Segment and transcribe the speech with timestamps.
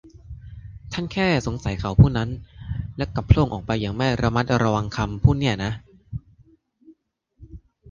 [0.93, 2.29] ท่านแค่สงสัยเขาผู้นั้น
[2.97, 5.71] แล้วกลับโพล่งออกไปอย่างไม่ระมัดระวังคำพูดเนี่ยนะ